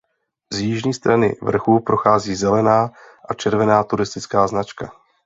Z 0.53 0.59
jižní 0.59 0.93
strany 0.93 1.35
vrchu 1.41 1.79
prochází 1.79 2.35
zelená 2.35 2.91
a 3.29 3.33
červená 3.33 3.83
turistická 3.83 4.47
značka. 4.47 4.91